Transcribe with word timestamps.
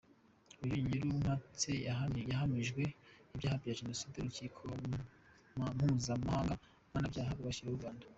Uyu 0.63 0.77
Ngirumpatse 0.83 1.71
yahamijwe 2.31 2.81
ibyaha 3.33 3.57
bya 3.61 3.73
Jenoside 3.79 4.17
n’urukiko 4.19 4.61
mpuzamahanga 5.75 6.53
mpanabyaha 6.89 7.31
rwashyiriweho 7.39 7.77
u 7.79 7.81
Rwanda. 7.81 8.05